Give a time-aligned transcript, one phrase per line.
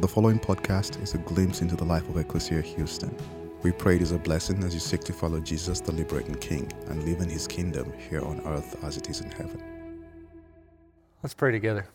[0.00, 3.16] The following podcast is a glimpse into the life of Ecclesia Houston.
[3.62, 6.70] We pray it is a blessing as you seek to follow Jesus, the liberating King,
[6.88, 9.62] and live in his kingdom here on earth as it is in heaven.
[11.22, 11.86] Let's pray together.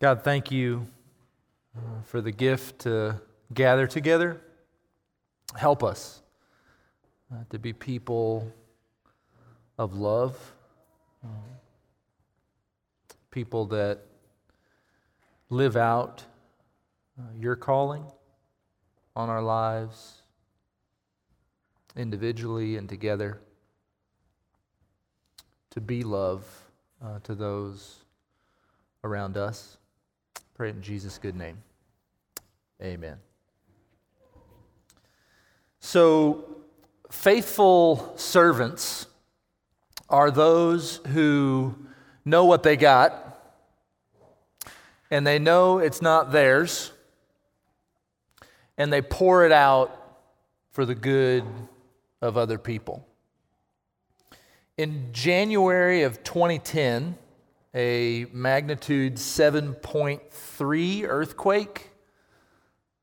[0.00, 0.86] God, thank you
[1.76, 3.20] uh, for the gift to
[3.52, 4.40] gather together.
[5.54, 6.22] Help us
[7.30, 8.50] uh, to be people
[9.78, 10.54] of love,
[11.22, 11.28] uh,
[13.30, 14.06] people that
[15.50, 16.24] live out
[17.18, 18.04] uh, your calling
[19.16, 20.22] on our lives
[21.96, 23.40] individually and together,
[25.70, 26.44] to be love
[27.04, 28.04] uh, to those
[29.02, 29.76] around us.
[30.54, 31.62] Pray in Jesus' good name.
[32.80, 33.16] Amen.
[35.80, 36.44] So,
[37.10, 39.06] faithful servants
[40.08, 41.74] are those who
[42.24, 43.29] know what they got
[45.10, 46.92] and they know it's not theirs
[48.78, 49.94] and they pour it out
[50.70, 51.44] for the good
[52.22, 53.06] of other people.
[54.78, 57.18] In January of 2010,
[57.74, 61.90] a magnitude 7.3 earthquake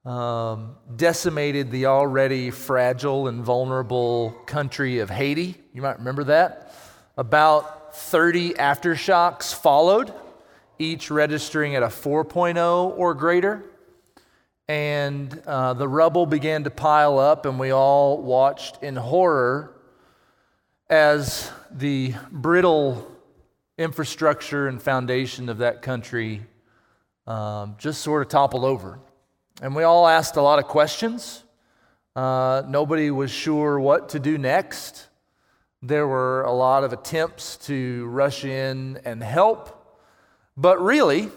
[0.03, 5.55] um, decimated the already fragile and vulnerable country of Haiti.
[5.73, 6.73] You might remember that.
[7.17, 10.11] About 30 aftershocks followed,
[10.80, 13.64] each registering at a 4.0 or greater.
[14.67, 19.73] And uh, the rubble began to pile up, and we all watched in horror
[20.89, 23.09] as the brittle
[23.78, 26.42] infrastructure and foundation of that country
[27.28, 29.00] um, just sort of toppled over.
[29.61, 31.44] And we all asked a lot of questions.
[32.16, 35.08] Uh, nobody was sure what to do next.
[35.81, 39.77] There were a lot of attempts to rush in and help.
[40.58, 41.30] But really,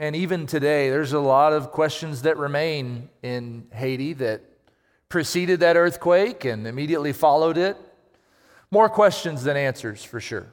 [0.00, 4.42] and even today, there's a lot of questions that remain in Haiti that
[5.08, 7.76] preceded that earthquake and immediately followed it.
[8.72, 10.48] More questions than answers, for sure.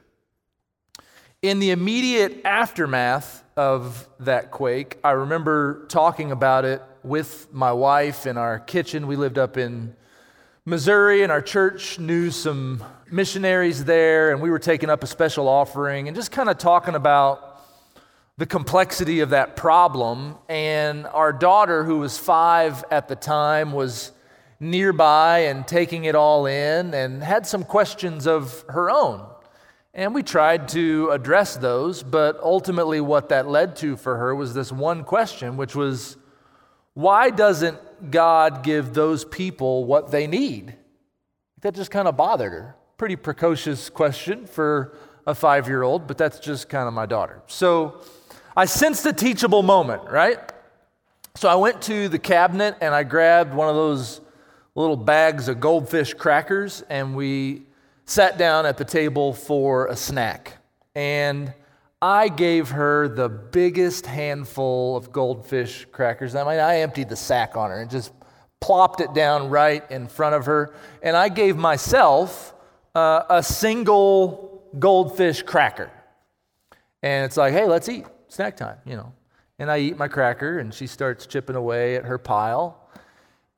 [1.42, 8.26] In the immediate aftermath of that quake, I remember talking about it with my wife
[8.26, 9.08] in our kitchen.
[9.08, 9.96] We lived up in
[10.64, 15.48] Missouri, and our church knew some missionaries there, and we were taking up a special
[15.48, 17.51] offering and just kind of talking about
[18.38, 20.36] the complexity of that problem.
[20.48, 24.12] And our daughter, who was five at the time, was
[24.58, 29.26] nearby and taking it all in and had some questions of her own.
[29.94, 34.54] And we tried to address those, but ultimately, what that led to for her was
[34.54, 36.16] this one question, which was
[36.94, 40.76] why doesn't God give those people what they need?
[41.60, 42.76] That just kind of bothered her.
[42.96, 47.42] Pretty precocious question for a five year old, but that's just kind of my daughter.
[47.46, 48.00] So
[48.56, 50.38] I sensed a teachable moment, right?
[51.34, 54.20] So I went to the cabinet and I grabbed one of those
[54.74, 57.62] little bags of goldfish crackers and we
[58.04, 60.58] sat down at the table for a snack.
[60.94, 61.54] And
[62.02, 66.34] I gave her the biggest handful of goldfish crackers.
[66.34, 68.12] I mean, I emptied the sack on her and just
[68.60, 70.74] plopped it down right in front of her.
[71.02, 72.54] And I gave myself
[72.94, 75.90] uh, a single goldfish cracker.
[77.02, 78.04] And it's like, hey, let's eat.
[78.32, 79.12] Snack time, you know.
[79.58, 82.88] And I eat my cracker, and she starts chipping away at her pile.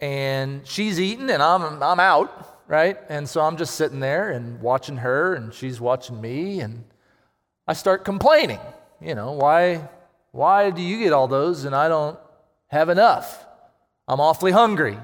[0.00, 2.98] And she's eating, and I'm, I'm out, right?
[3.08, 6.58] And so I'm just sitting there and watching her, and she's watching me.
[6.58, 6.84] And
[7.68, 8.58] I start complaining.
[9.00, 9.88] You know, why,
[10.32, 12.18] why do you get all those and I don't
[12.68, 13.46] have enough?
[14.08, 14.98] I'm awfully hungry.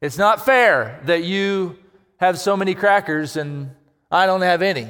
[0.00, 1.78] It's not fair that you
[2.18, 3.74] have so many crackers and
[4.10, 4.88] I don't have any.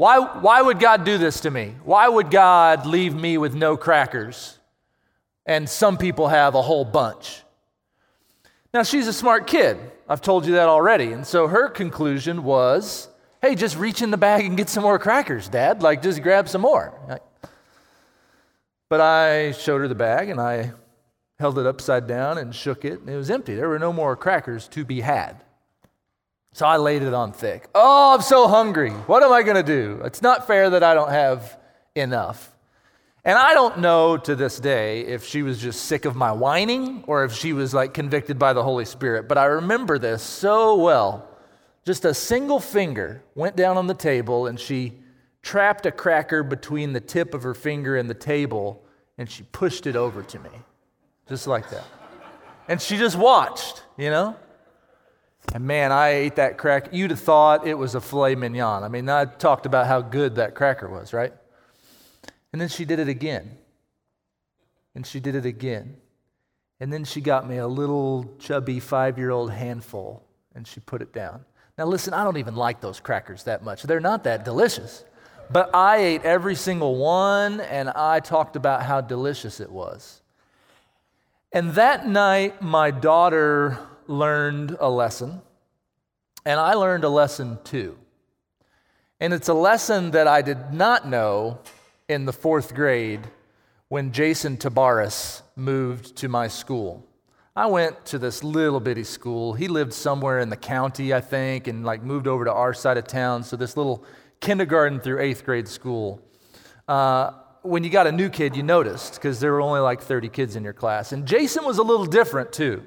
[0.00, 1.74] Why, why would God do this to me?
[1.84, 4.58] Why would God leave me with no crackers
[5.44, 7.42] and some people have a whole bunch?
[8.72, 9.76] Now, she's a smart kid.
[10.08, 11.12] I've told you that already.
[11.12, 13.10] And so her conclusion was
[13.42, 15.82] hey, just reach in the bag and get some more crackers, Dad.
[15.82, 16.94] Like, just grab some more.
[18.88, 20.72] But I showed her the bag and I
[21.38, 23.54] held it upside down and shook it, and it was empty.
[23.54, 25.44] There were no more crackers to be had.
[26.52, 27.68] So I laid it on thick.
[27.74, 28.90] Oh, I'm so hungry.
[28.90, 30.00] What am I going to do?
[30.04, 31.58] It's not fair that I don't have
[31.94, 32.52] enough.
[33.24, 37.04] And I don't know to this day if she was just sick of my whining
[37.06, 40.76] or if she was like convicted by the Holy Spirit, but I remember this so
[40.76, 41.28] well.
[41.84, 44.94] Just a single finger went down on the table and she
[45.42, 48.82] trapped a cracker between the tip of her finger and the table
[49.18, 50.50] and she pushed it over to me,
[51.28, 51.84] just like that.
[52.68, 54.36] And she just watched, you know?
[55.52, 56.90] And man, I ate that cracker.
[56.92, 58.84] You'd have thought it was a filet mignon.
[58.84, 61.32] I mean, I talked about how good that cracker was, right?
[62.52, 63.56] And then she did it again.
[64.94, 65.96] And she did it again.
[66.78, 70.24] And then she got me a little chubby five year old handful
[70.54, 71.44] and she put it down.
[71.76, 73.82] Now, listen, I don't even like those crackers that much.
[73.82, 75.04] They're not that delicious.
[75.50, 80.22] But I ate every single one and I talked about how delicious it was.
[81.52, 83.78] And that night, my daughter
[84.10, 85.40] learned a lesson,
[86.44, 87.96] and I learned a lesson too.
[89.20, 91.60] And it's a lesson that I did not know
[92.08, 93.20] in the fourth grade
[93.88, 97.06] when Jason Tabaris moved to my school.
[97.54, 99.52] I went to this little bitty school.
[99.52, 102.96] He lived somewhere in the county, I think, and like moved over to our side
[102.96, 103.44] of town.
[103.44, 104.04] So this little
[104.40, 106.20] kindergarten through eighth grade school.
[106.88, 110.30] Uh, when you got a new kid, you noticed because there were only like 30
[110.30, 111.12] kids in your class.
[111.12, 112.82] And Jason was a little different too.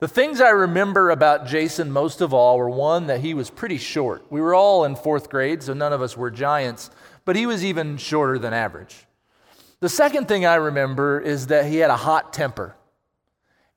[0.00, 3.76] The things I remember about Jason most of all were one, that he was pretty
[3.76, 4.24] short.
[4.30, 6.90] We were all in fourth grade, so none of us were giants,
[7.26, 9.06] but he was even shorter than average.
[9.80, 12.76] The second thing I remember is that he had a hot temper.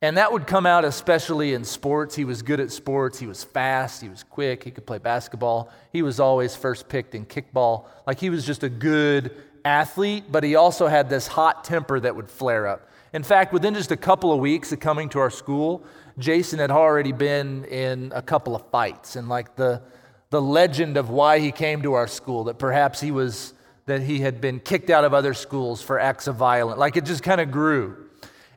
[0.01, 2.15] And that would come out especially in sports.
[2.15, 3.19] He was good at sports.
[3.19, 4.01] He was fast.
[4.01, 4.63] He was quick.
[4.63, 5.71] He could play basketball.
[5.91, 7.85] He was always first picked in kickball.
[8.07, 9.31] Like he was just a good
[9.65, 12.89] athlete, but he also had this hot temper that would flare up.
[13.13, 15.83] In fact, within just a couple of weeks of coming to our school,
[16.17, 19.81] Jason had already been in a couple of fights and like the
[20.29, 23.53] the legend of why he came to our school that perhaps he was
[23.85, 27.05] that he had been kicked out of other schools for acts of violence like it
[27.05, 28.09] just kind of grew.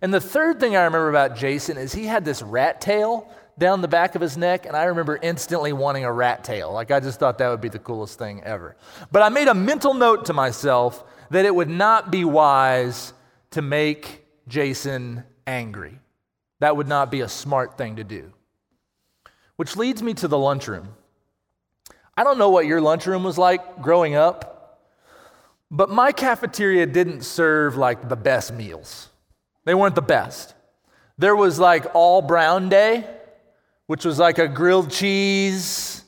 [0.02, 3.80] And the third thing i remember about jason is he had this rat tail down
[3.80, 6.72] the back of his neck and i remember instantly wanting a rat tail.
[6.72, 8.76] Like i just thought that would be the coolest thing ever.
[9.10, 13.12] But i made a mental note to myself that it would not be wise
[13.50, 15.98] to make jason angry
[16.60, 18.32] that would not be a smart thing to do.
[19.56, 20.88] Which leads me to the lunchroom.
[22.16, 24.80] I don't know what your lunchroom was like growing up,
[25.70, 29.08] but my cafeteria didn't serve like the best meals.
[29.64, 30.54] They weren't the best.
[31.18, 33.06] There was like all brown day,
[33.86, 36.04] which was like a grilled cheese,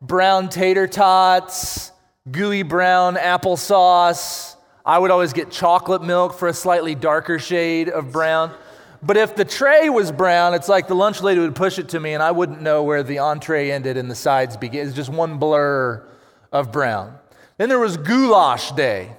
[0.00, 1.90] brown tater tots,
[2.30, 4.56] gooey brown applesauce.
[4.84, 8.54] I would always get chocolate milk for a slightly darker shade of brown.
[9.02, 12.00] But if the tray was brown, it's like the lunch lady would push it to
[12.00, 14.86] me and I wouldn't know where the entree ended and the sides began.
[14.86, 16.04] It's just one blur
[16.52, 17.16] of brown.
[17.58, 19.16] Then there was goulash day.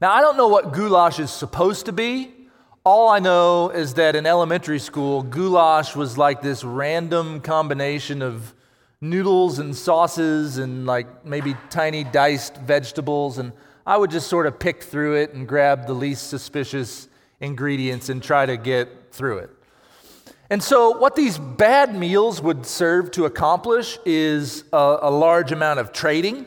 [0.00, 2.32] Now, I don't know what goulash is supposed to be.
[2.84, 8.54] All I know is that in elementary school, goulash was like this random combination of
[9.00, 13.38] noodles and sauces and like maybe tiny diced vegetables.
[13.38, 13.52] And
[13.86, 17.08] I would just sort of pick through it and grab the least suspicious
[17.40, 19.50] ingredients and try to get through it.
[20.50, 25.80] And so, what these bad meals would serve to accomplish is a, a, large amount
[25.80, 26.46] of trading.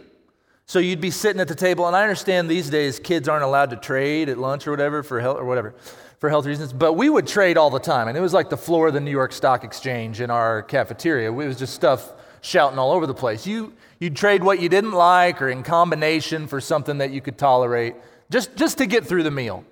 [0.66, 3.72] So, you'd be sitting at the table, and I understand these days kids aren't allowed
[3.72, 5.74] to trade at lunch or whatever for health or whatever
[6.20, 8.08] for health reasons, but we would trade all the time.
[8.08, 11.30] And it was like the floor of the New York Stock Exchange in our cafeteria.
[11.30, 12.12] It was just stuff
[12.42, 13.46] shouting all over the place.
[13.46, 17.38] You, you'd trade what you didn't like or in combination for something that you could
[17.38, 17.96] tolerate
[18.30, 19.64] just, just to get through the meal.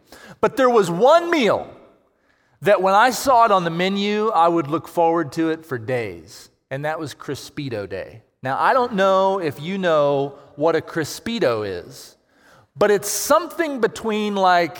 [0.42, 1.70] But there was one meal
[2.62, 5.78] that when I saw it on the menu, I would look forward to it for
[5.78, 8.24] days, and that was Crispito Day.
[8.42, 12.16] Now, I don't know if you know what a Crispito is,
[12.76, 14.78] but it's something between like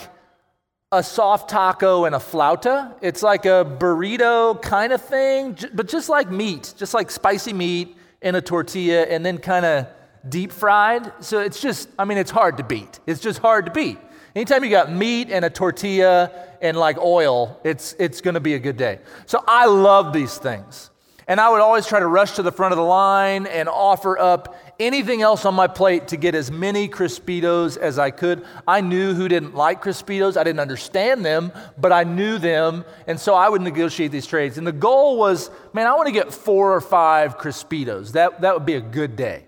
[0.92, 2.94] a soft taco and a flauta.
[3.02, 7.96] It's like a burrito kind of thing, but just like meat, just like spicy meat
[8.22, 9.86] in a tortilla and then kind of
[10.28, 11.12] deep fried.
[11.20, 13.00] So it's just, I mean, it's hard to beat.
[13.06, 13.98] It's just hard to beat.
[14.36, 18.52] Anytime you got meat and a tortilla and like oil, it's, it's going to be
[18.52, 18.98] a good day.
[19.24, 20.90] So I love these things.
[21.26, 24.18] And I would always try to rush to the front of the line and offer
[24.18, 28.44] up anything else on my plate to get as many Crispitos as I could.
[28.68, 30.36] I knew who didn't like Crispitos.
[30.36, 32.84] I didn't understand them, but I knew them.
[33.06, 34.58] And so I would negotiate these trades.
[34.58, 38.12] And the goal was man, I want to get four or five Crispitos.
[38.12, 39.46] That, that would be a good day.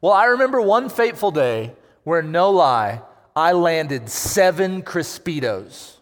[0.00, 3.02] Well, I remember one fateful day where, no lie,
[3.36, 5.96] I landed seven Crispitos.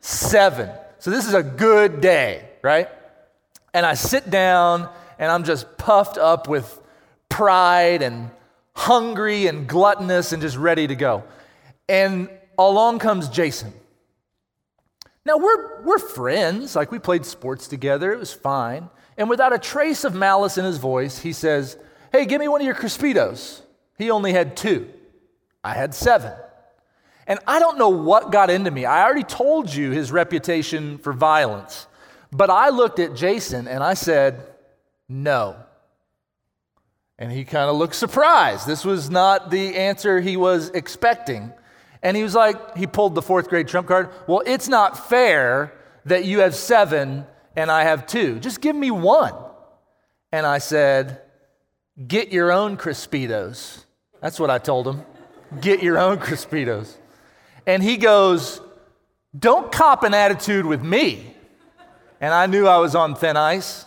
[0.00, 0.70] Seven.
[0.98, 2.88] So this is a good day, right?
[3.74, 6.80] And I sit down and I'm just puffed up with
[7.28, 8.30] pride and
[8.74, 11.24] hungry and gluttonous and just ready to go.
[11.90, 13.74] And along comes Jason.
[15.26, 18.88] Now we're, we're friends, like we played sports together, it was fine.
[19.18, 21.76] And without a trace of malice in his voice, he says,
[22.10, 23.60] Hey, give me one of your Crispitos.
[23.98, 24.90] He only had two.
[25.62, 26.32] I had seven.
[27.26, 28.84] And I don't know what got into me.
[28.84, 31.86] I already told you his reputation for violence.
[32.32, 34.46] But I looked at Jason and I said,
[35.08, 35.56] no.
[37.18, 38.66] And he kind of looked surprised.
[38.66, 41.52] This was not the answer he was expecting.
[42.02, 44.10] And he was like, he pulled the fourth grade trump card.
[44.26, 45.74] Well, it's not fair
[46.06, 47.26] that you have seven
[47.56, 48.38] and I have two.
[48.40, 49.34] Just give me one.
[50.32, 51.20] And I said,
[52.06, 53.84] Get your own Crispitos.
[54.22, 55.04] That's what I told him.
[55.58, 56.94] Get your own Crispitos.
[57.66, 58.60] And he goes,
[59.36, 61.34] Don't cop an attitude with me.
[62.20, 63.86] And I knew I was on thin ice.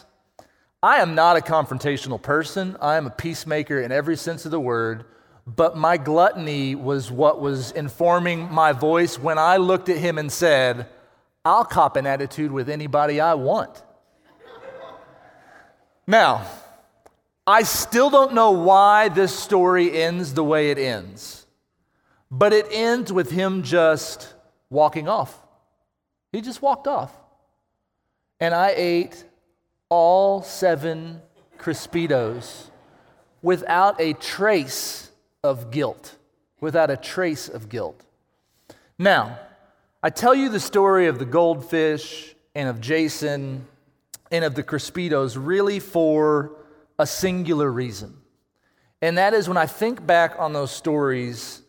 [0.82, 2.75] I am not a confrontational person.
[2.82, 5.05] I am a peacemaker in every sense of the word.
[5.46, 10.32] But my gluttony was what was informing my voice when I looked at him and
[10.32, 10.88] said,
[11.46, 13.84] I'll cop an attitude with anybody I want.
[16.08, 16.46] now,
[17.46, 21.43] I still don't know why this story ends the way it ends,
[22.36, 24.34] but it ends with him just
[24.72, 25.40] walking off.
[26.32, 27.12] He just walked off.
[28.40, 29.24] And I ate
[29.88, 31.22] all seven
[31.60, 32.72] Crispitos
[33.44, 35.12] without a trace
[35.44, 36.16] of guilt.
[36.60, 38.04] Without a trace of guilt.
[38.98, 39.38] Now,
[40.02, 43.68] I tell you the story of the goldfish and of Jason
[44.32, 46.54] and of the Crispitos really for
[46.98, 48.18] a singular reason.
[49.04, 51.62] And that is when I think back on those stories,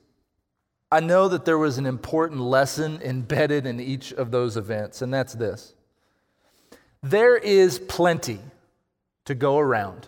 [0.94, 5.12] I know that there was an important lesson embedded in each of those events, and
[5.12, 5.74] that's this
[7.02, 8.38] there is plenty
[9.24, 10.06] to go around.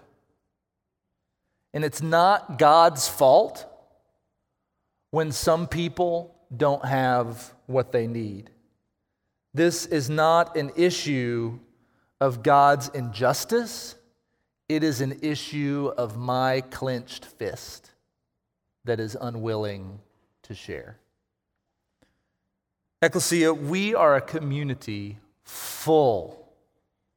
[1.74, 3.66] And it's not God's fault
[5.10, 8.50] when some people don't have what they need.
[9.54, 11.58] This is not an issue
[12.20, 13.96] of God's injustice,
[14.68, 17.90] it is an issue of my clenched fist
[18.84, 19.98] that is unwilling
[20.46, 20.98] to share.
[23.02, 26.52] Ecclesia, we are a community full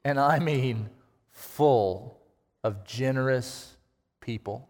[0.03, 0.89] and I mean
[1.31, 2.19] full
[2.63, 3.77] of generous
[4.19, 4.67] people.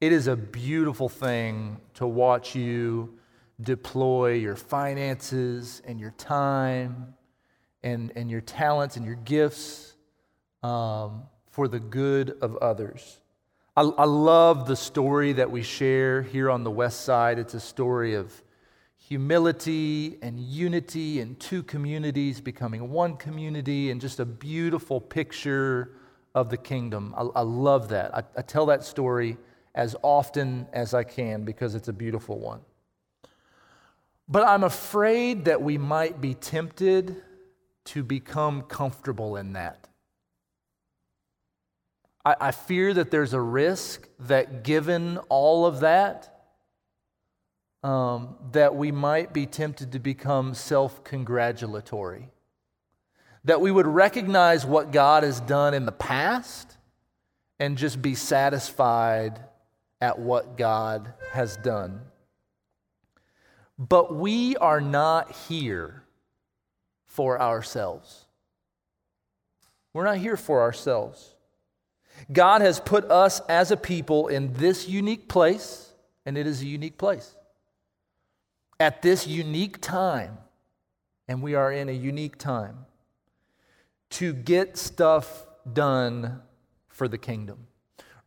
[0.00, 3.18] It is a beautiful thing to watch you
[3.60, 7.14] deploy your finances and your time
[7.82, 9.94] and, and your talents and your gifts
[10.62, 13.20] um, for the good of others.
[13.76, 17.38] I, I love the story that we share here on the West Side.
[17.38, 18.42] It's a story of
[18.96, 25.92] humility and unity and two communities becoming one community and just a beautiful picture
[26.34, 27.14] of the kingdom.
[27.18, 28.14] I, I love that.
[28.14, 29.36] I, I tell that story
[29.74, 32.60] as often as I can because it's a beautiful one.
[34.26, 37.22] But I'm afraid that we might be tempted
[37.84, 39.86] to become comfortable in that.
[42.26, 46.32] I, I fear that there's a risk that given all of that,
[47.84, 52.28] um, that we might be tempted to become self congratulatory.
[53.44, 56.76] That we would recognize what God has done in the past
[57.60, 59.38] and just be satisfied
[60.00, 62.00] at what God has done.
[63.78, 66.02] But we are not here
[67.06, 68.24] for ourselves.
[69.92, 71.35] We're not here for ourselves.
[72.32, 75.92] God has put us as a people in this unique place,
[76.24, 77.36] and it is a unique place
[78.78, 80.38] at this unique time,
[81.28, 82.86] and we are in a unique time,
[84.10, 86.40] to get stuff done
[86.88, 87.66] for the kingdom.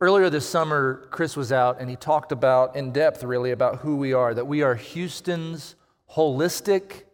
[0.00, 3.96] Earlier this summer, Chris was out and he talked about, in depth really, about who
[3.96, 5.76] we are that we are Houston's
[6.12, 7.04] holistic,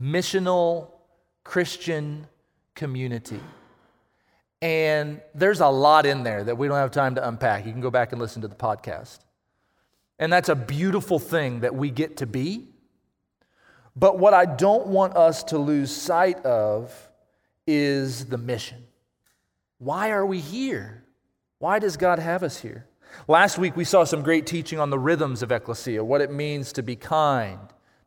[0.00, 0.90] missional
[1.44, 2.26] Christian
[2.74, 3.40] community.
[4.62, 7.66] And there's a lot in there that we don't have time to unpack.
[7.66, 9.18] You can go back and listen to the podcast.
[10.20, 12.68] And that's a beautiful thing that we get to be.
[13.96, 16.92] But what I don't want us to lose sight of
[17.66, 18.86] is the mission.
[19.78, 21.02] Why are we here?
[21.58, 22.86] Why does God have us here?
[23.26, 26.72] Last week, we saw some great teaching on the rhythms of ecclesia, what it means
[26.74, 27.58] to be kind,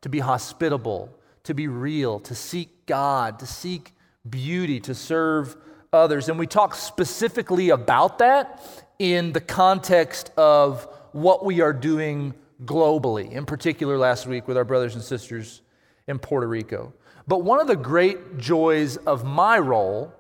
[0.02, 1.10] to be hospitable,
[1.44, 3.94] to be real, to seek God, to seek
[4.28, 5.58] beauty, to serve
[5.96, 6.30] others.
[6.30, 8.62] And we talk specifically about that
[9.00, 12.34] in the context of what we are doing
[12.64, 15.62] globally, in particular last week with our brothers and sisters
[16.08, 16.94] in Puerto Rico.
[17.28, 20.14] But one of the great joys of my role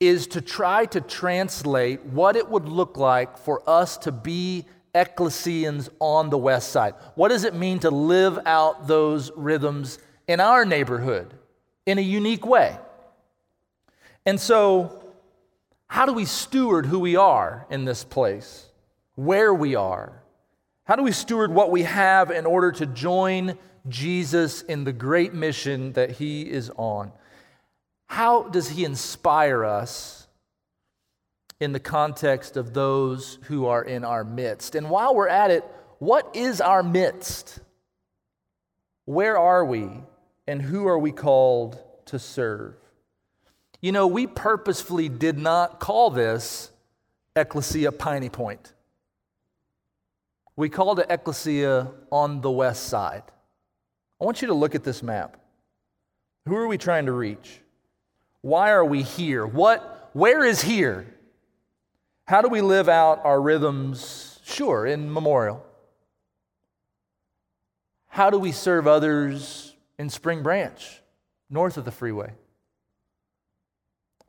[0.00, 5.90] is to try to translate what it would look like for us to be ecclesians
[5.98, 6.94] on the west side.
[7.14, 9.98] What does it mean to live out those rhythms
[10.28, 11.34] in our neighborhood
[11.86, 12.78] in a unique way?
[14.24, 14.97] And so,
[15.88, 18.66] how do we steward who we are in this place,
[19.16, 20.22] where we are?
[20.84, 25.34] How do we steward what we have in order to join Jesus in the great
[25.34, 27.12] mission that he is on.
[28.06, 30.26] How does he inspire us
[31.60, 34.74] in the context of those who are in our midst?
[34.74, 35.64] And while we're at it,
[35.98, 37.60] what is our midst?
[39.04, 39.88] Where are we
[40.46, 42.74] and who are we called to serve?
[43.80, 46.70] You know, we purposefully did not call this
[47.36, 48.72] Ecclesia Piney Point.
[50.56, 53.22] We called it Ecclesia on the west side.
[54.20, 55.36] I want you to look at this map.
[56.46, 57.60] Who are we trying to reach?
[58.40, 59.46] Why are we here?
[59.46, 61.06] What, where is here?
[62.26, 64.40] How do we live out our rhythms?
[64.44, 65.64] Sure, in memorial.
[68.08, 71.00] How do we serve others in Spring Branch,
[71.48, 72.32] north of the freeway?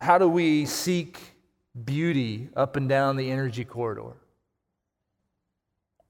[0.01, 1.19] How do we seek
[1.83, 4.13] beauty up and down the energy corridor?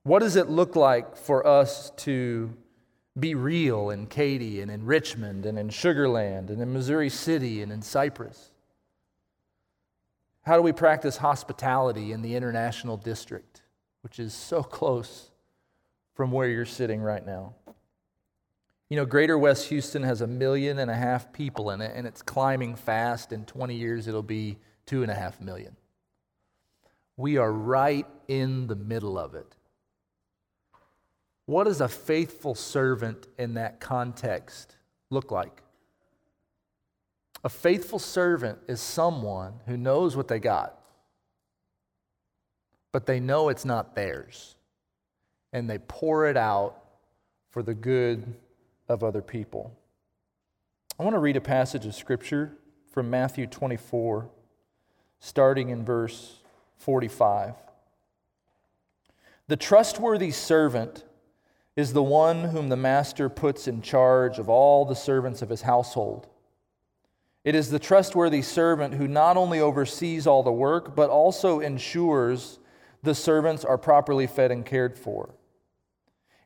[0.04, 2.56] What does it look like for us to
[3.20, 7.72] be real in Katy and in Richmond and in Sugarland and in Missouri City and
[7.72, 8.52] in Cypress?
[10.44, 13.62] How do we practice hospitality in the International District,
[14.02, 15.32] which is so close
[16.14, 17.56] from where you're sitting right now?
[18.90, 22.08] You know, Greater West Houston has a million and a half people in it, and
[22.08, 23.32] it's climbing fast.
[23.32, 25.76] In 20 years, it'll be two and a half million.
[27.16, 29.56] We are right in the middle of it.
[31.46, 34.76] What does a faithful servant in that context
[35.12, 35.62] look like?
[37.44, 40.80] A faithful servant is someone who knows what they got,
[42.92, 44.56] but they know it's not theirs,
[45.54, 46.84] and they pour it out
[47.52, 48.36] for the good
[48.90, 49.72] of other people.
[51.00, 52.58] I want to read a passage of scripture
[52.92, 54.30] from Matthew 24,
[55.20, 56.40] starting in verse
[56.78, 57.54] 45.
[59.48, 61.06] The trustworthy servant
[61.76, 65.62] is the one whom the master puts in charge of all the servants of his
[65.62, 66.28] household.
[67.46, 72.60] It is the trustworthy servant who not only oversees all the work, but also ensures
[73.02, 75.30] the servants are properly fed and cared for.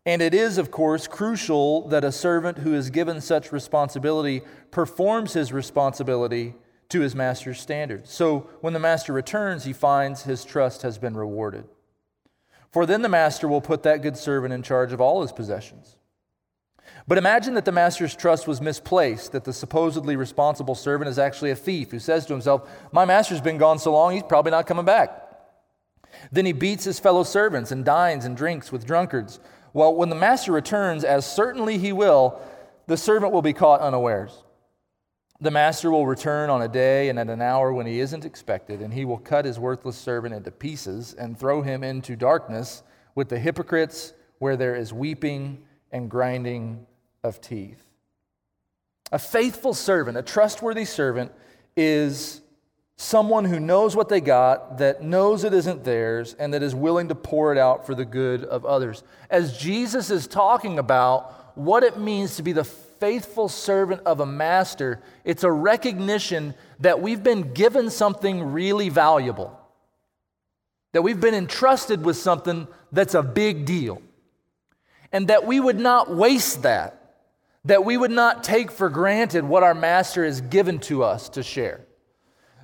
[0.06, 5.34] And it is, of course, crucial that a servant who is given such responsibility performs
[5.34, 6.56] his responsibility
[6.90, 8.12] to his master's standards.
[8.12, 11.66] So when the master returns, he finds his trust has been rewarded.
[12.70, 15.96] For then the master will put that good servant in charge of all his possessions.
[17.08, 21.52] But imagine that the master's trust was misplaced, that the supposedly responsible servant is actually
[21.52, 24.68] a thief who says to himself, My master's been gone so long, he's probably not
[24.68, 25.20] coming back.
[26.32, 29.40] Then he beats his fellow servants and dines and drinks with drunkards.
[29.74, 32.40] Well, when the master returns, as certainly he will,
[32.86, 34.44] the servant will be caught unawares.
[35.42, 38.82] The master will return on a day and at an hour when he isn't expected,
[38.82, 42.84] and he will cut his worthless servant into pieces and throw him into darkness
[43.16, 46.86] with the hypocrites, where there is weeping and grinding
[47.24, 47.84] of teeth.
[49.12, 51.32] A faithful servant, a trustworthy servant,
[51.76, 52.42] is
[52.96, 57.08] someone who knows what they got, that knows it isn't theirs, and that is willing
[57.10, 59.04] to pour it out for the good of others.
[59.30, 64.26] As Jesus is talking about what it means to be the faithful servant of a
[64.26, 69.60] master, it's a recognition that we've been given something really valuable,
[70.94, 74.02] that we've been entrusted with something that's a big deal,
[75.12, 77.18] and that we would not waste that,
[77.66, 81.44] that we would not take for granted what our master has given to us to
[81.44, 81.82] share,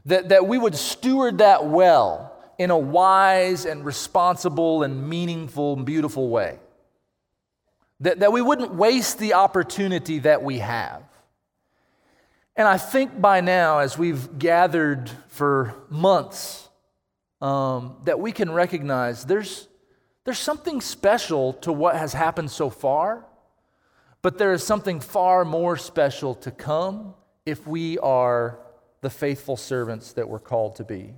[0.10, 5.86] that, that we would steward that well in a wise and responsible and meaningful and
[5.86, 6.58] beautiful way.
[8.02, 11.04] That, that we wouldn't waste the opportunity that we have.
[12.56, 16.68] And I think by now, as we've gathered for months,
[17.40, 19.68] um, that we can recognize there's,
[20.26, 23.26] there's something special to what has happened so far,
[24.24, 27.14] but there is something far more special to come
[27.46, 28.60] if we are
[29.02, 31.14] the faithful servants that we're called to be.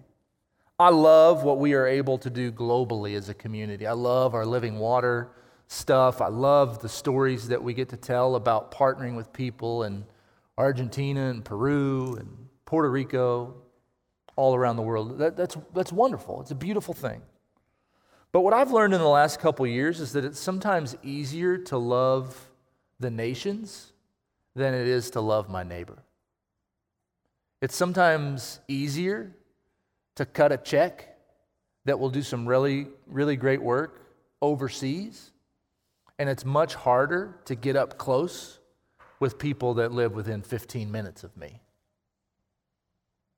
[0.80, 3.86] I love what we are able to do globally as a community.
[3.86, 5.30] I love our living water
[5.67, 6.22] stuff.
[6.22, 10.06] I love the stories that we get to tell about partnering with people in
[10.58, 13.56] Argentina and Peru and Puerto Rico,
[14.36, 15.17] all around the world.
[15.20, 16.41] That, that's, that's wonderful.
[16.41, 17.22] It's a beautiful thing.
[18.32, 21.78] But what I've learned in the last couple years is that it's sometimes easier to
[21.78, 22.50] love
[23.00, 23.91] the nations
[24.56, 26.00] than it is to love my neighbor.
[27.62, 29.36] It's sometimes easier
[30.15, 31.15] to cut a check
[31.86, 34.02] that will do some really, really great work
[34.41, 35.32] overseas
[36.21, 38.60] and it's much harder to get up close
[39.19, 41.62] with people that live within 15 minutes of me.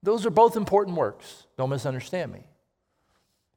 [0.02, 1.48] Those are both important works.
[1.58, 2.46] Don't misunderstand me.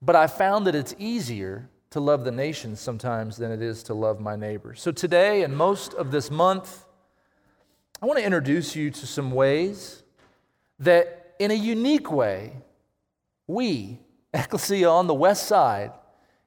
[0.01, 3.95] But I found that it's easier to love the nations sometimes than it is to
[3.95, 4.81] love my neighbors.
[4.81, 6.87] So today and most of this month,
[8.01, 10.05] I want to introduce you to some ways
[10.81, 12.53] that, in a unique way,
[13.47, 14.01] we,
[14.35, 15.93] Ecclesia on the west side,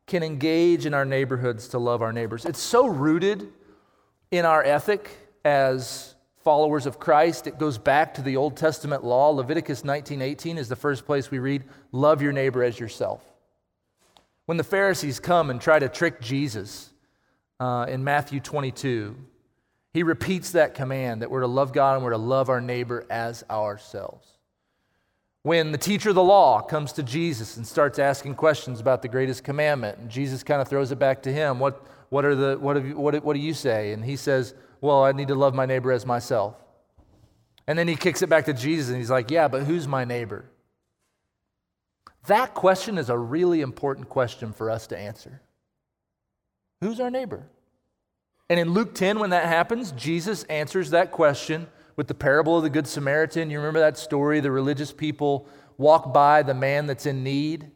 [0.07, 2.45] can engage in our neighborhoods to love our neighbors.
[2.45, 3.47] It's so rooted
[4.31, 5.09] In our ethic
[5.43, 6.13] as
[6.43, 9.29] followers of Christ, it goes back to the Old Testament law.
[9.29, 13.23] Leviticus 19:18 is the first place we read, "Love your neighbor as yourself."
[14.45, 16.91] When the Pharisees come and try to trick Jesus
[17.59, 19.15] uh, in Matthew 22,
[19.93, 23.05] he repeats that command that we're to love God and we're to love our neighbor
[23.09, 24.27] as ourselves.
[25.41, 29.07] When the teacher of the law comes to Jesus and starts asking questions about the
[29.07, 32.57] greatest commandment, and Jesus kind of throws it back to him, what, what, are the,
[32.59, 33.93] what, you, what, what do you say?
[33.93, 36.55] And he says, Well, I need to love my neighbor as myself.
[37.67, 40.03] And then he kicks it back to Jesus and he's like, Yeah, but who's my
[40.03, 40.45] neighbor?
[42.27, 45.41] That question is a really important question for us to answer.
[46.81, 47.47] Who's our neighbor?
[48.49, 52.63] And in Luke 10, when that happens, Jesus answers that question with the parable of
[52.63, 53.51] the Good Samaritan.
[53.51, 54.39] You remember that story?
[54.39, 57.71] The religious people walk by the man that's in need.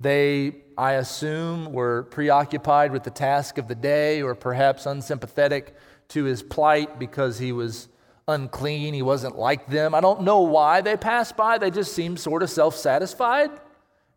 [0.00, 5.74] They, I assume, were preoccupied with the task of the day or perhaps unsympathetic
[6.08, 7.88] to his plight because he was
[8.28, 8.94] unclean.
[8.94, 9.94] He wasn't like them.
[9.94, 11.58] I don't know why they passed by.
[11.58, 13.50] They just seemed sort of self satisfied.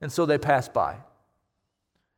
[0.02, 0.98] And so they passed by.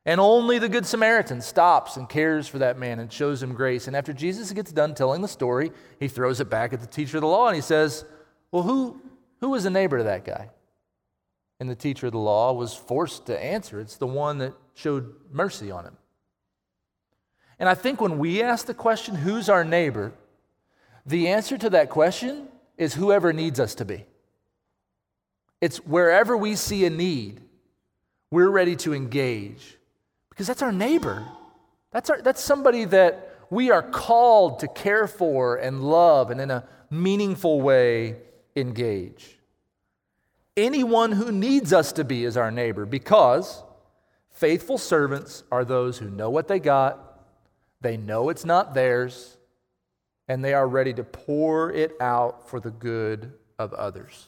[0.06, 3.86] And only the Good Samaritan stops and cares for that man and shows him grace.
[3.86, 7.16] And after Jesus gets done telling the story, he throws it back at the teacher
[7.16, 8.04] of the law and he says,
[8.52, 9.00] Well, who,
[9.40, 10.50] who was a neighbor to that guy?
[11.58, 13.80] And the teacher of the law was forced to answer.
[13.80, 15.96] It's the one that showed mercy on him.
[17.58, 20.12] And I think when we ask the question, Who's our neighbor?
[21.06, 24.06] the answer to that question is whoever needs us to be.
[25.60, 27.40] It's wherever we see a need,
[28.30, 29.76] we're ready to engage
[30.34, 31.24] because that's our neighbor.
[31.92, 36.50] That's, our, that's somebody that we are called to care for and love and in
[36.50, 38.16] a meaningful way
[38.56, 39.38] engage.
[40.56, 43.62] Anyone who needs us to be is our neighbor because
[44.30, 47.20] faithful servants are those who know what they got,
[47.80, 49.36] they know it's not theirs,
[50.26, 54.26] and they are ready to pour it out for the good of others.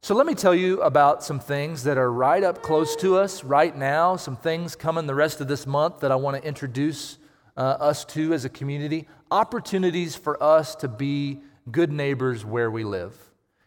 [0.00, 3.42] So, let me tell you about some things that are right up close to us
[3.42, 7.18] right now, some things coming the rest of this month that I want to introduce
[7.56, 9.08] uh, us to as a community.
[9.32, 11.40] Opportunities for us to be
[11.72, 13.12] good neighbors where we live.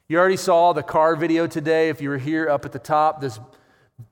[0.07, 1.89] You already saw the car video today.
[1.89, 3.37] If you were here up at the top, this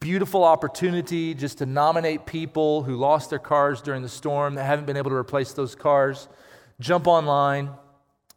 [0.02, 4.86] beautiful opportunity just to nominate people who lost their cars during the storm that haven't
[4.86, 6.28] been able to replace those cars.
[6.82, 7.70] Jump online,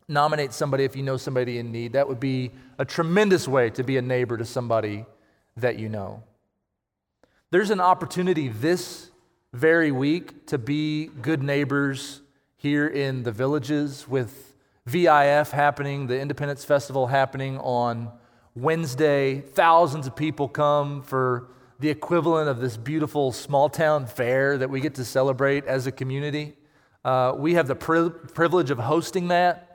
[0.08, 1.94] nominate somebody if you know somebody in need.
[1.94, 5.06] That would be a tremendous way to be a neighbor to somebody
[5.56, 6.20] that you know.
[7.52, 9.12] There's an opportunity this
[9.52, 12.22] very week to be good neighbors
[12.56, 14.54] here in the villages with
[14.86, 18.10] VIF happening, the Independence Festival happening on
[18.56, 19.38] Wednesday.
[19.38, 24.80] Thousands of people come for the equivalent of this beautiful small town fair that we
[24.80, 26.56] get to celebrate as a community.
[27.04, 29.71] Uh, we have the pri- privilege of hosting that.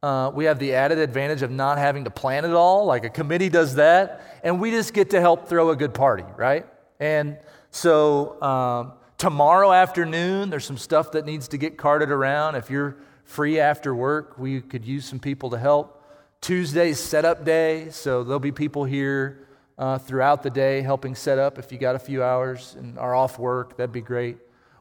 [0.00, 3.10] Uh, we have the added advantage of not having to plan it all, like a
[3.10, 6.66] committee does that, and we just get to help throw a good party, right?
[7.00, 7.36] And
[7.72, 12.54] so um, tomorrow afternoon, there's some stuff that needs to get carted around.
[12.54, 16.00] If you're free after work, we could use some people to help.
[16.40, 21.58] Tuesday's setup day, so there'll be people here uh, throughout the day helping set up.
[21.58, 24.38] If you got a few hours and are off work, that'd be great.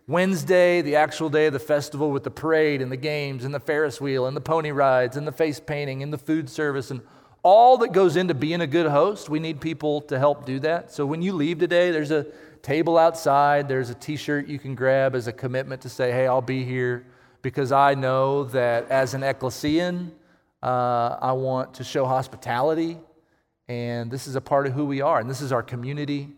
[0.09, 3.59] Wednesday, the actual day of the festival with the parade and the games and the
[3.59, 7.01] Ferris wheel and the pony rides and the face painting and the food service and
[7.43, 9.29] all that goes into being a good host.
[9.29, 10.93] We need people to help do that.
[10.93, 12.25] So when you leave today, there's a
[12.61, 16.25] table outside, there's a t shirt you can grab as a commitment to say, hey,
[16.25, 17.05] I'll be here
[17.41, 20.11] because I know that as an ecclesian,
[20.63, 22.97] uh, I want to show hospitality.
[23.67, 26.29] And this is a part of who we are, and this is our community.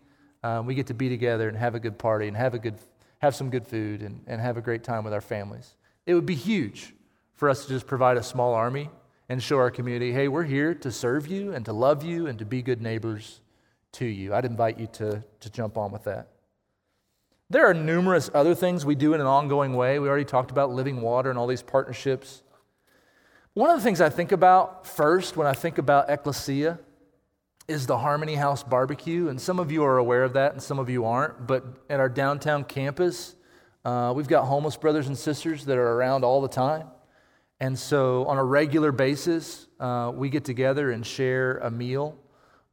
[0.42, 2.76] Um, we get to be together and have a good party and have a good
[3.20, 5.76] have some good food and, and have a great time with our families.
[6.06, 6.94] It would be huge
[7.34, 8.90] for us to just provide a small army
[9.28, 12.38] and show our community, hey, we're here to serve you and to love you and
[12.38, 13.40] to be good neighbors
[13.92, 14.34] to you.
[14.34, 16.28] I'd invite you to, to jump on with that.
[17.48, 19.98] There are numerous other things we do in an ongoing way.
[19.98, 22.42] We already talked about living water and all these partnerships.
[23.54, 26.78] One of the things I think about first when I think about ecclesia
[27.70, 29.28] is the Harmony House barbecue.
[29.28, 31.46] And some of you are aware of that and some of you aren't.
[31.46, 33.36] But at our downtown campus,
[33.84, 36.88] uh, we've got homeless brothers and sisters that are around all the time.
[37.60, 42.18] And so on a regular basis, uh, we get together and share a meal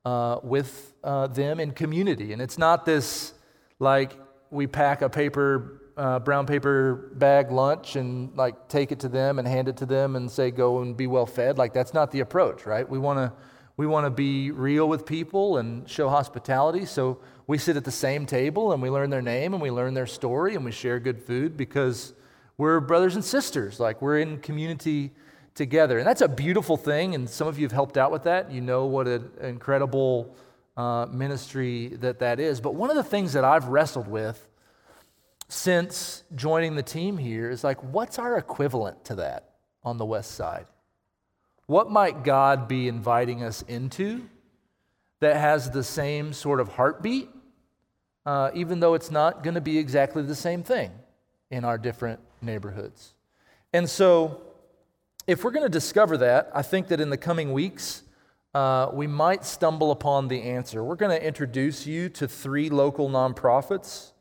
[0.04, 2.34] uh, with uh, them in community.
[2.34, 3.34] And it's not this
[3.78, 9.10] like we pack a paper, uh, brown paper bag lunch and like take it to
[9.10, 11.60] them and hand it to them and say, go and be well fed.
[11.60, 12.90] Like that's not the approach, right?
[12.90, 13.32] We want to
[13.78, 16.86] we want to be real with people and show hospitality.
[16.86, 19.94] So we sit at the same table and we learn their name and we learn
[19.94, 22.14] their story and we share good food because
[22.58, 25.12] we're brothers and sisters, like we're in community
[25.54, 26.00] together.
[26.00, 28.52] And that's a beautiful thing, and some of you have helped out with that.
[28.52, 30.36] You know what an incredible
[30.76, 32.62] uh, ministry that that is.
[32.62, 34.48] But one of the things that I've wrestled with
[35.50, 40.32] since joining the team here is like, what's our equivalent to that on the west
[40.32, 40.66] side?
[41.68, 44.24] What might God be inviting us into
[45.20, 47.30] that has the same sort of heartbeat,
[48.26, 50.92] uh, even though it's not going to be exactly the same thing
[51.52, 53.14] in our different neighborhoods?
[53.74, 54.42] And so,
[55.28, 58.04] if we're going to discover that, I think that in the coming weeks,
[58.54, 60.82] uh, we might stumble upon the answer.
[60.86, 64.14] We're going to introduce you to three local nonprofits,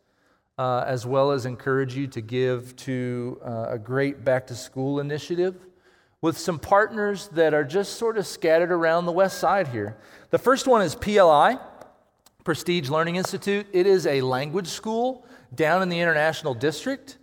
[0.58, 4.98] uh, as well as encourage you to give to uh, a great back to school
[4.98, 5.54] initiative
[6.22, 9.96] with some partners that are just sort of scattered around the west side here.
[10.30, 11.58] The first one is PLI,
[12.44, 13.66] Prestige Learning Institute.
[13.72, 17.18] It is a language school down in the International District.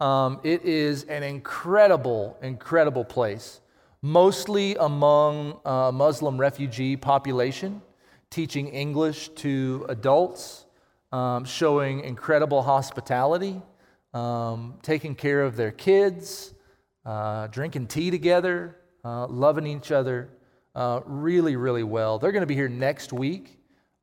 [0.00, 3.60] Um, it is an incredible, incredible place,
[4.02, 7.82] mostly among uh, Muslim refugee population,
[8.30, 10.64] teaching English to adults,
[11.10, 13.60] um, showing incredible hospitality,
[14.14, 16.54] um, taking care of their kids,
[17.08, 20.28] uh, drinking tea together, uh, loving each other
[20.74, 22.18] uh, really, really well.
[22.18, 23.58] They're going to be here next week.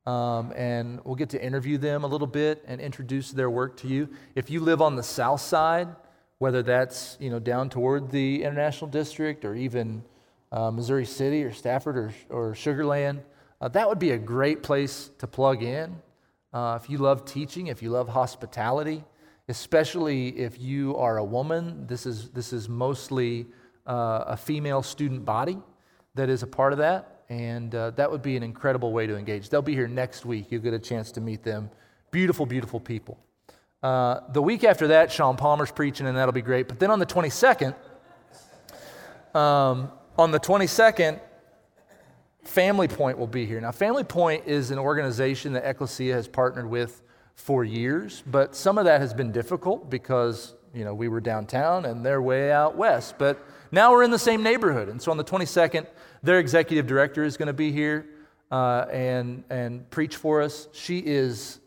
[0.08, 3.88] Um, and we'll get to interview them a little bit and introduce their work to
[3.88, 4.10] you.
[4.34, 5.88] If you live on the south side,
[6.38, 10.04] whether that's you know down toward the International District or even
[10.52, 13.22] uh, Missouri City or Stafford or, or Sugarland,
[13.62, 15.96] uh, that would be a great place to plug in.
[16.54, 19.04] Uh, if you love teaching, if you love hospitality,
[19.48, 23.46] especially if you are a woman, this is, this is mostly
[23.86, 25.58] uh, a female student body
[26.16, 29.18] that is a part of that and uh, that would be an incredible way to
[29.18, 29.50] engage.
[29.50, 30.48] They'll be here next week.
[30.50, 31.70] You'll get a chance to meet them.
[32.12, 33.18] Beautiful, beautiful people.
[33.82, 36.68] Uh, the week after that, Sean Palmer's preaching, and that'll be great.
[36.68, 37.76] But then on the 22nd,
[39.34, 41.20] um, on the 22nd,
[42.44, 43.60] Family Point will be here.
[43.60, 47.02] Now, Family Point is an organization that Ecclesia has partnered with
[47.36, 51.86] for years, but some of that has been difficult because, you know, we were downtown
[51.86, 53.16] and they're way out west.
[53.18, 54.90] But now we're in the same neighborhood.
[54.90, 55.86] And so on the 22nd,
[56.24, 58.08] their executive director is going to be here
[58.52, 60.68] uh, and, and preach for us.
[60.72, 61.60] She is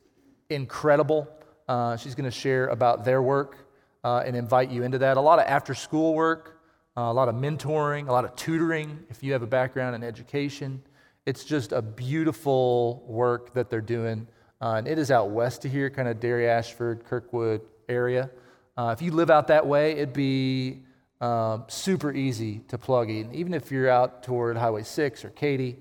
[0.51, 1.29] incredible.
[1.69, 3.59] Uh, she's going to share about their work
[4.05, 5.17] uh, and invite you into that.
[5.17, 6.61] A lot of after school work,
[6.97, 10.03] uh, a lot of mentoring, a lot of tutoring if you have a background in
[10.03, 10.83] education.
[11.27, 14.27] It's just a beautiful work that they're doing.
[14.61, 18.31] Uh, and it is out west of here, kind of Dairy, Ashford, Kirkwood area.
[18.77, 20.81] Uh, if you live out that way, it'd be
[21.21, 23.33] um, super easy to plug in.
[23.35, 25.77] Even if you're out toward Highway 6 or Katy,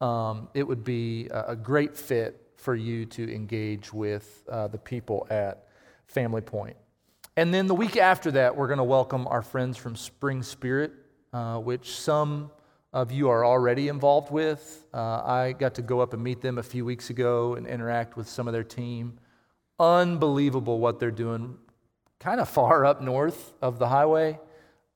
[0.00, 5.26] um, it would be a, great fit for you to engage with uh, the people
[5.30, 5.68] at
[6.06, 6.76] Family Point.
[7.36, 10.92] And then the week after that, we're going to welcome our friends from Spring Spirit,
[11.32, 12.50] uh, which some
[12.92, 14.84] of you are already involved with.
[14.92, 18.16] Uh, I got to go up and meet them a few weeks ago and interact
[18.16, 19.18] with some of their team.
[19.78, 21.56] Unbelievable what they're doing,
[22.18, 24.38] kind of far up north of the highway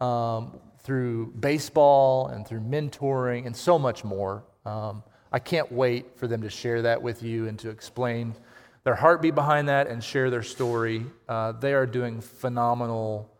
[0.00, 4.44] um, through baseball and through mentoring and so much more.
[4.66, 5.02] Um,
[5.32, 8.34] I can't wait for them to share that with you and to explain
[8.82, 11.06] their heartbeat behind that and share their story.
[11.28, 13.30] Uh, they are doing phenomenal,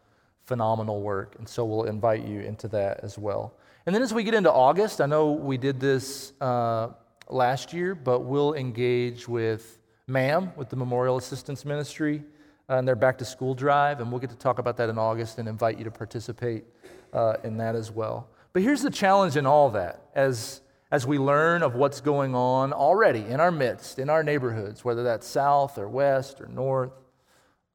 [0.47, 1.37] phenomenal work.
[1.39, 3.55] And so we'll invite you into that as well.
[3.87, 6.89] And then as we get into August, I know we did this uh,
[7.29, 12.23] last year, but we'll engage with MAM, with the Memorial Assistance Ministry
[12.71, 14.97] uh, and their back to school drive, and we'll get to talk about that in
[14.97, 16.65] August and invite you to participate
[17.13, 18.29] uh, in that as well.
[18.55, 22.73] But here's the challenge in all that as, as we learn of what's going on
[22.73, 26.93] already in our midst, in our neighborhoods, whether that's south or west or north,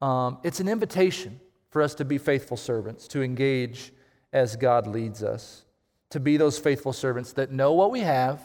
[0.02, 3.92] um, it's an invitation for us to be faithful servants, to engage
[4.32, 5.66] as God leads us,
[6.10, 8.40] to be those faithful servants that know what we have,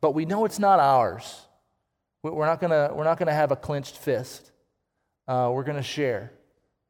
[0.00, 1.42] but we know it's not ours.
[2.22, 4.52] We're not gonna, we're not gonna have a clenched fist
[5.28, 6.32] uh, we're to share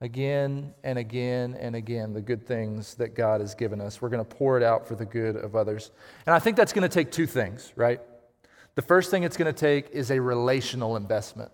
[0.00, 4.02] again and again and again the good things that God has given us.
[4.02, 5.90] We're to pour it out for the good of others.
[6.26, 8.00] And I think that's to take two things, right?
[8.74, 11.50] The first thing it's to take is a relational investment.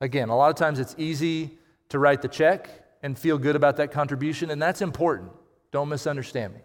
[0.00, 2.70] Again, a lot of times it's easy to write the check
[3.02, 5.32] and feel good about that contribution, and that's important.
[5.72, 6.60] Don't misunderstand me.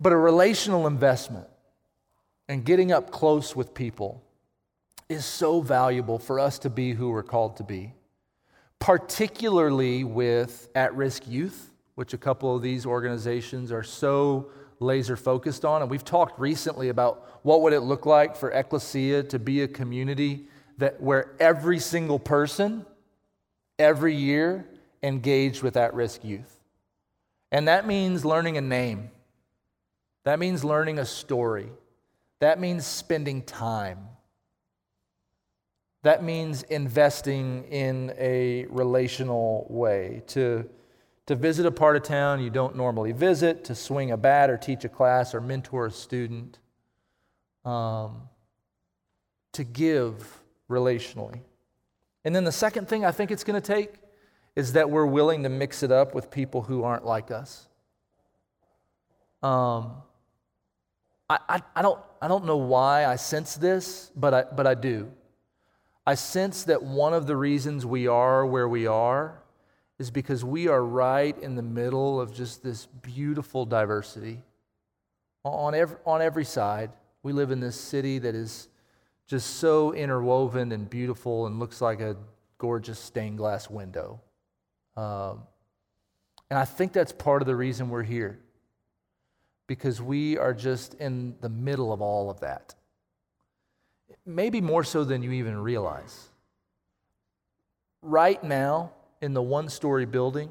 [0.00, 1.46] But a relational investment
[2.48, 4.22] and getting up close with people
[5.08, 7.92] is so valuable for us to be who we're called to be,
[8.78, 15.64] particularly with at risk youth, which a couple of these organizations are so laser focused
[15.64, 15.82] on.
[15.82, 19.68] And we've talked recently about what would it look like for Ecclesia to be a
[19.68, 20.46] community
[20.78, 22.84] that where every single person
[23.78, 24.66] every year
[25.02, 26.60] engaged with at risk youth.
[27.52, 29.10] And that means learning a name,
[30.24, 31.68] that means learning a story,
[32.40, 34.08] that means spending time.
[36.02, 40.68] That means investing in a relational way to,
[41.26, 44.58] to visit a part of town you don't normally visit, to swing a bat or
[44.58, 46.58] teach a class or mentor a student,
[47.64, 48.28] um,
[49.52, 51.40] to give relationally.
[52.24, 53.94] And then the second thing I think it's going to take
[54.56, 57.66] is that we're willing to mix it up with people who aren't like us.
[59.42, 60.02] Um,
[61.28, 64.74] I, I, I, don't, I don't know why I sense this, but I, but I
[64.74, 65.10] do.
[66.06, 69.40] I sense that one of the reasons we are where we are
[69.98, 74.42] is because we are right in the middle of just this beautiful diversity.
[75.44, 76.90] On every, on every side,
[77.22, 78.68] we live in this city that is
[79.26, 82.16] just so interwoven and beautiful and looks like a
[82.58, 84.20] gorgeous stained glass window.
[84.96, 85.42] Um,
[86.50, 88.38] and I think that's part of the reason we're here,
[89.66, 92.74] because we are just in the middle of all of that.
[94.26, 96.28] Maybe more so than you even realize.
[98.02, 100.50] Right now, in the one story building,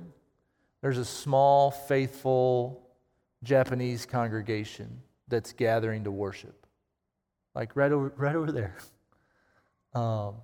[0.81, 2.87] there's a small, faithful
[3.43, 6.63] Japanese congregation that's gathering to worship
[7.55, 8.75] like right over, right over there.
[9.93, 10.35] Um,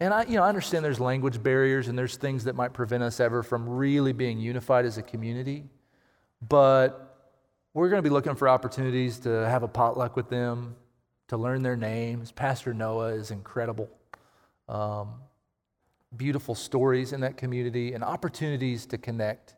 [0.00, 3.02] and I, you know, I understand there's language barriers and there's things that might prevent
[3.02, 5.64] us ever from really being unified as a community,
[6.46, 7.13] but
[7.74, 10.76] we're going to be looking for opportunities to have a potluck with them,
[11.26, 12.30] to learn their names.
[12.30, 13.90] Pastor Noah is incredible.
[14.68, 15.14] Um,
[16.16, 19.56] beautiful stories in that community and opportunities to connect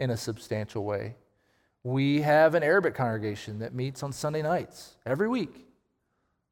[0.00, 1.14] in a substantial way.
[1.84, 5.66] We have an Arabic congregation that meets on Sunday nights every week.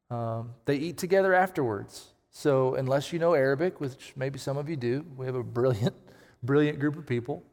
[0.09, 2.07] Um, they eat together afterwards.
[2.31, 5.95] So, unless you know Arabic, which maybe some of you do, we have a brilliant,
[6.43, 7.43] brilliant group of people.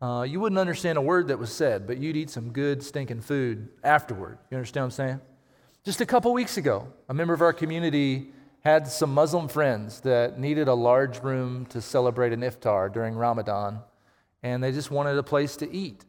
[0.00, 3.20] Uh, you wouldn't understand a word that was said, but you'd eat some good, stinking
[3.20, 4.38] food afterward.
[4.50, 5.20] You understand what I'm saying?
[5.84, 10.38] Just a couple weeks ago, a member of our community had some Muslim friends that
[10.38, 13.80] needed a large room to celebrate an iftar during Ramadan,
[14.42, 16.04] and they just wanted a place to eat.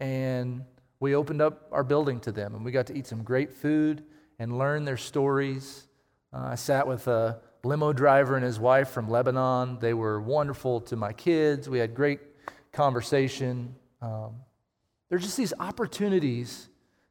[0.00, 0.64] And
[0.98, 4.02] we opened up our building to them, and we got to eat some great food
[4.38, 5.86] and learn their stories.
[6.32, 9.78] Uh, I sat with a limo driver and his wife from Lebanon.
[9.78, 11.68] They were wonderful to my kids.
[11.68, 12.31] We had great
[12.72, 13.74] conversation.
[14.00, 14.36] Um,
[15.08, 16.68] there's just these opportunities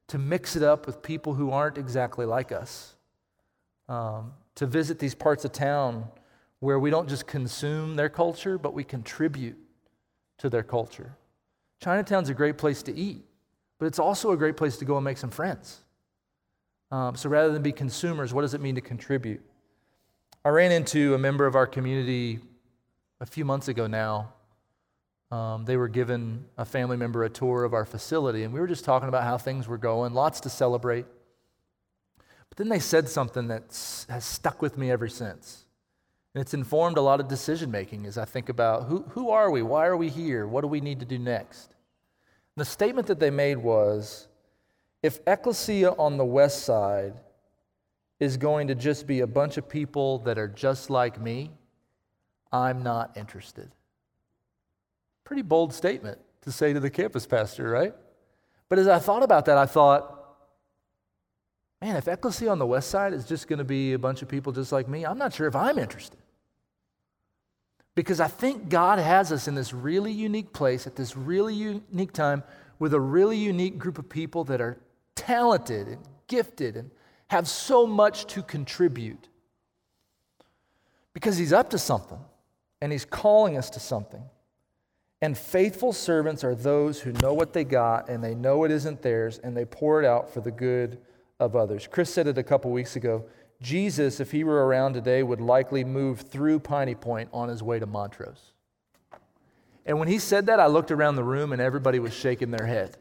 [0.07, 2.95] to mix it up with people who aren't exactly like us,
[3.87, 6.05] um, to visit these parts of town
[6.59, 9.57] where we don't just consume their culture, but we contribute
[10.37, 11.15] to their culture.
[11.79, 13.23] Chinatown's a great place to eat,
[13.79, 15.81] but it's also a great place to go and make some friends.
[16.91, 19.41] Um, so rather than be consumers, what does it mean to contribute?
[20.43, 22.39] I ran into a member of our community
[23.19, 24.33] a few months ago now.
[25.31, 28.67] Um, they were given a family member a tour of our facility, and we were
[28.67, 31.05] just talking about how things were going, lots to celebrate.
[32.49, 33.61] But then they said something that
[34.09, 35.65] has stuck with me ever since.
[36.33, 39.49] And it's informed a lot of decision making as I think about who, who are
[39.49, 39.61] we?
[39.61, 40.47] Why are we here?
[40.47, 41.75] What do we need to do next?
[42.55, 44.27] And the statement that they made was
[45.01, 47.13] if ecclesia on the west side
[48.19, 51.51] is going to just be a bunch of people that are just like me,
[52.51, 53.71] I'm not interested.
[55.23, 57.93] Pretty bold statement to say to the campus pastor, right?
[58.69, 60.17] But as I thought about that, I thought,
[61.81, 64.27] man, if ecclesia on the west side is just going to be a bunch of
[64.27, 66.17] people just like me, I'm not sure if I'm interested.
[67.93, 72.13] Because I think God has us in this really unique place at this really unique
[72.13, 72.43] time
[72.79, 74.79] with a really unique group of people that are
[75.15, 76.89] talented and gifted and
[77.27, 79.27] have so much to contribute
[81.13, 82.19] because he's up to something
[82.81, 84.23] and he's calling us to something.
[85.21, 89.01] And faithful servants are those who know what they got and they know it isn't
[89.01, 90.97] theirs and they pour it out for the good
[91.39, 91.87] of others.
[91.87, 93.25] Chris said it a couple weeks ago.
[93.61, 97.77] Jesus, if he were around today, would likely move through Piney Point on his way
[97.77, 98.53] to Montrose.
[99.85, 102.65] And when he said that, I looked around the room and everybody was shaking their
[102.65, 102.97] head.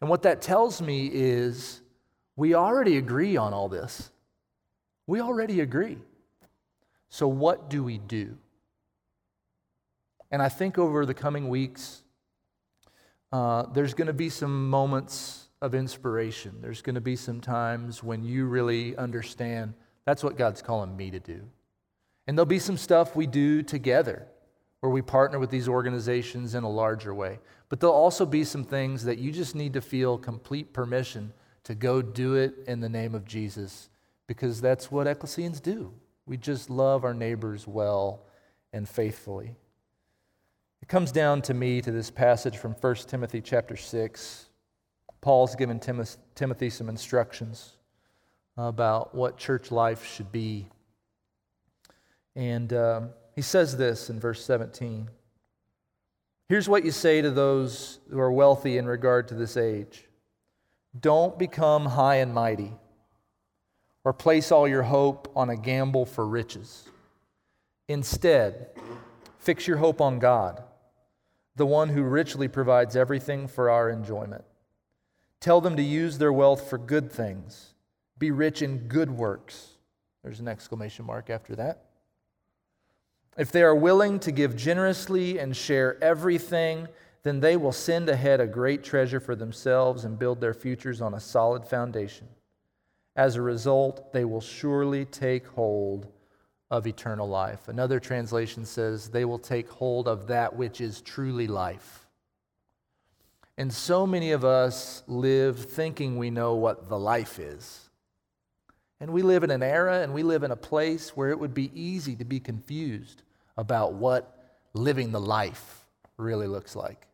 [0.00, 1.82] And what that tells me is
[2.36, 4.10] we already agree on all this.
[5.06, 5.98] We already agree.
[7.10, 8.38] So, what do we do?
[10.30, 12.02] And I think over the coming weeks,
[13.32, 16.58] uh, there's going to be some moments of inspiration.
[16.60, 19.74] There's going to be some times when you really understand
[20.06, 21.42] that's what God's calling me to do.
[22.26, 24.26] And there'll be some stuff we do together
[24.80, 27.38] where we partner with these organizations in a larger way.
[27.68, 31.32] But there'll also be some things that you just need to feel complete permission
[31.64, 33.90] to go do it in the name of Jesus
[34.26, 35.92] because that's what ecclesians do.
[36.24, 38.24] We just love our neighbors well
[38.72, 39.56] and faithfully.
[40.82, 44.46] It comes down to me to this passage from 1 Timothy chapter 6.
[45.20, 45.78] Paul's given
[46.34, 47.76] Timothy some instructions
[48.56, 50.66] about what church life should be.
[52.34, 55.08] And um, he says this in verse 17
[56.48, 60.06] Here's what you say to those who are wealthy in regard to this age
[60.98, 62.72] Don't become high and mighty,
[64.02, 66.88] or place all your hope on a gamble for riches.
[67.86, 68.68] Instead,
[69.38, 70.62] fix your hope on God,
[71.60, 74.44] the one who richly provides everything for our enjoyment.
[75.38, 77.74] Tell them to use their wealth for good things,
[78.18, 79.74] be rich in good works.
[80.24, 81.84] There's an exclamation mark after that
[83.36, 86.88] if they are willing to give generously and share everything,
[87.22, 91.14] then they will send ahead a great treasure for themselves and build their futures on
[91.14, 92.28] a solid foundation.
[93.16, 96.08] As a result, they will surely take hold
[96.70, 97.68] of eternal life.
[97.68, 102.06] Another translation says they will take hold of that which is truly life.
[103.58, 107.90] And so many of us live thinking we know what the life is.
[109.00, 111.54] And we live in an era and we live in a place where it would
[111.54, 113.22] be easy to be confused
[113.56, 114.36] about what
[114.72, 117.06] living the life really looks like.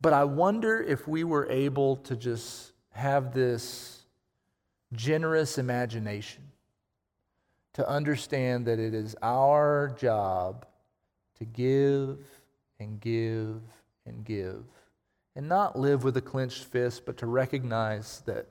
[0.00, 4.04] But I wonder if we were able to just have this
[4.92, 6.47] generous imagination
[7.78, 10.66] to understand that it is our job
[11.38, 12.18] to give
[12.78, 13.60] and give
[14.06, 14.64] and give
[15.34, 18.46] and not live with a clenched fist, but to recognize that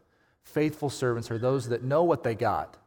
[0.48, 2.78] Faithful servants are those that know what they got,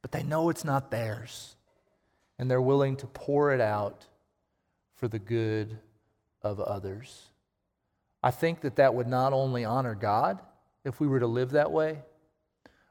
[0.00, 1.54] but they know it's not theirs.
[2.38, 4.06] And they're willing to pour it out
[4.94, 5.76] for the good
[6.40, 7.28] of others.
[8.22, 10.40] I think that that would not only honor God
[10.82, 11.98] if we were to live that way,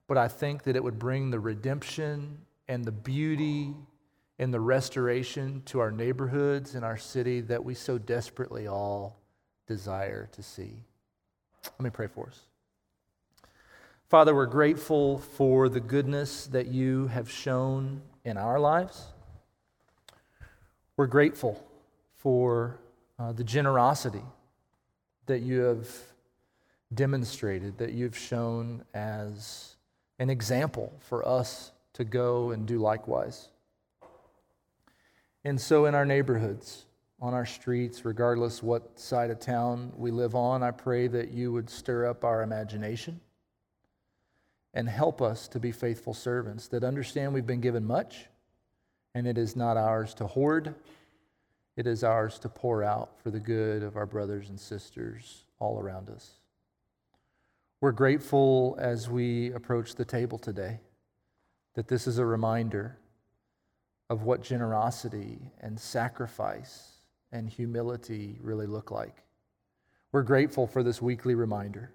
[0.09, 3.75] but I think that it would bring the redemption and the beauty
[4.39, 9.19] and the restoration to our neighborhoods and our city that we so desperately all
[9.67, 10.83] desire to see.
[11.63, 12.39] Let me pray for us.
[14.09, 19.05] Father, we're grateful for the goodness that you have shown in our lives.
[20.97, 21.63] We're grateful
[22.15, 22.79] for
[23.19, 24.23] uh, the generosity
[25.27, 25.87] that you have
[26.95, 29.75] demonstrated, that you've shown as
[30.19, 33.47] an example for us to go and do likewise.
[35.43, 36.85] And so, in our neighborhoods,
[37.21, 41.51] on our streets, regardless what side of town we live on, I pray that you
[41.51, 43.19] would stir up our imagination
[44.73, 48.27] and help us to be faithful servants that understand we've been given much
[49.15, 50.75] and it is not ours to hoard,
[51.75, 55.79] it is ours to pour out for the good of our brothers and sisters all
[55.79, 56.38] around us.
[57.81, 60.79] We're grateful as we approach the table today
[61.75, 62.97] that this is a reminder
[64.09, 66.99] of what generosity and sacrifice
[67.31, 69.23] and humility really look like.
[70.11, 71.91] We're grateful for this weekly reminder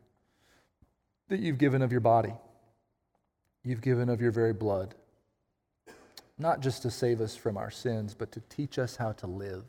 [1.28, 2.35] that you've given of your body
[3.64, 4.95] you've given of your very blood,
[6.39, 9.64] not just to save us from our sins, but to teach us how to live.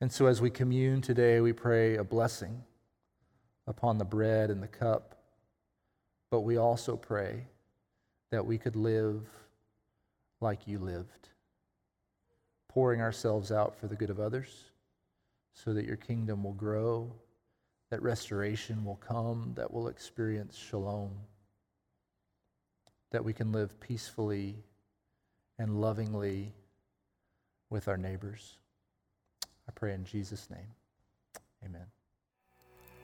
[0.00, 2.64] And so as we commune today, we pray a blessing
[3.66, 5.16] upon the bread and the cup,
[6.30, 7.46] but we also pray
[8.30, 9.28] that we could live
[10.40, 11.28] like you lived,
[12.68, 14.70] pouring ourselves out for the good of others
[15.54, 17.12] so that your kingdom will grow,
[17.90, 21.10] that restoration will come, that we'll experience shalom
[23.12, 24.56] that we can live peacefully
[25.58, 26.52] and lovingly
[27.70, 28.56] with our neighbors.
[29.68, 30.74] I pray in Jesus' name.
[31.64, 31.86] Amen.